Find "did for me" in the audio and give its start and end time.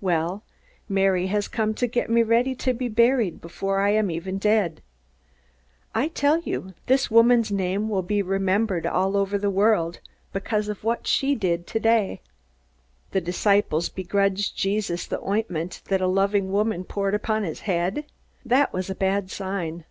11.36-11.78